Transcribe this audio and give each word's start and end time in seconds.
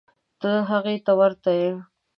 ته 0.41 0.51
هغې 0.69 0.95
ته 1.05 1.11
ورته 1.19 1.49
یې. 1.59 1.71